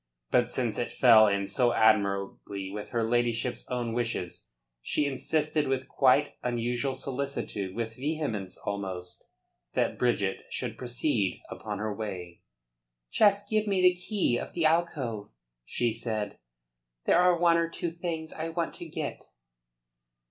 But 0.31 0.49
since 0.49 0.79
it 0.79 0.91
fell 0.91 1.27
in 1.27 1.47
so 1.47 1.73
admirably 1.73 2.71
with 2.71 2.89
her 2.89 3.07
ladyship's 3.07 3.67
own 3.69 3.93
wishes, 3.93 4.47
she 4.81 5.05
insisted 5.05 5.67
with 5.67 5.87
quite 5.87 6.37
unusual 6.41 6.95
solicitude, 6.95 7.75
with 7.75 7.97
vehemence 7.97 8.57
almost, 8.57 9.25
that 9.75 9.99
Bridget 9.99 10.37
should 10.49 10.75
proceed 10.75 11.43
upon 11.51 11.77
her 11.77 11.93
way. 11.95 12.41
"Just 13.11 13.47
give 13.47 13.67
me 13.67 13.79
the 13.79 13.93
key 13.93 14.39
of 14.39 14.53
the 14.53 14.65
alcove," 14.65 15.29
she 15.65 15.93
said. 15.93 16.39
"There 17.05 17.19
are 17.19 17.37
one 17.37 17.57
or 17.57 17.69
two 17.69 17.91
things 17.91 18.33
I 18.33 18.49
want 18.49 18.73
to 18.73 18.87
get." 18.87 19.21